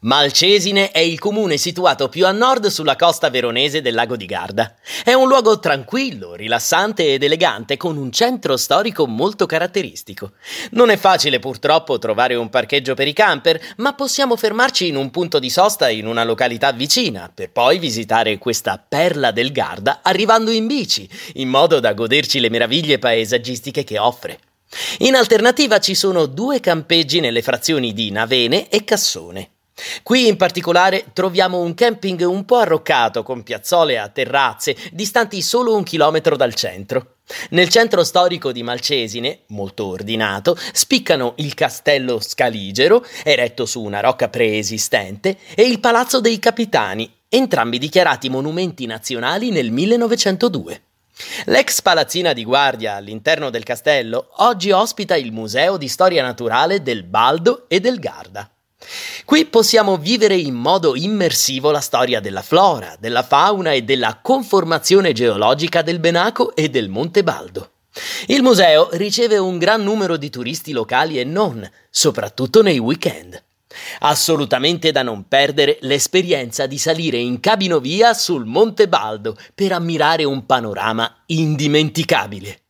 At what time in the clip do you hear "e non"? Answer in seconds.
71.18-71.68